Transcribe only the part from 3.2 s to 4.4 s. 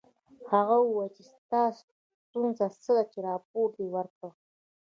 راپور دې ورکړ